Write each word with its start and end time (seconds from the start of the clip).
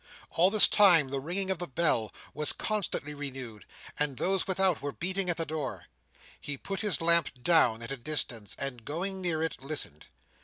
All 0.31 0.49
this 0.49 0.67
time, 0.67 1.09
the 1.11 1.19
ringing 1.19 1.51
at 1.51 1.59
the 1.59 1.67
bell 1.67 2.11
was 2.33 2.53
constantly 2.53 3.13
renewed, 3.13 3.65
and 3.99 4.17
those 4.17 4.47
without 4.47 4.81
were 4.81 4.91
beating 4.91 5.29
at 5.29 5.37
the 5.37 5.45
door. 5.45 5.85
He 6.39 6.57
put 6.57 6.79
his 6.79 7.01
lamp 7.01 7.43
down 7.43 7.83
at 7.83 7.91
a 7.91 7.97
distance, 7.97 8.55
and 8.57 8.83
going 8.83 9.21
near 9.21 9.43
it, 9.43 9.61
listened. 9.61 10.07